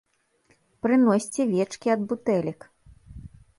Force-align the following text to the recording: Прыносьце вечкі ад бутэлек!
Прыносьце 0.85 1.41
вечкі 1.53 1.87
ад 1.99 2.09
бутэлек! 2.09 2.59